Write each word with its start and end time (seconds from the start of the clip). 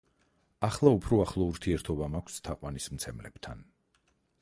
ახლა 0.67 0.93
უფრო 0.99 1.19
ახლო 1.25 1.47
ურთიერთობა 1.51 2.09
მაქვს 2.17 2.41
თაყვანისმცემლებთან. 2.49 3.67